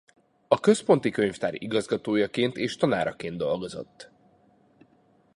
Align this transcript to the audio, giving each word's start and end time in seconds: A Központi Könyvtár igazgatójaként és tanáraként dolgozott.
A 0.47 0.59
Központi 0.59 1.09
Könyvtár 1.09 1.53
igazgatójaként 1.61 2.57
és 2.57 2.75
tanáraként 2.77 3.37
dolgozott. 3.37 4.11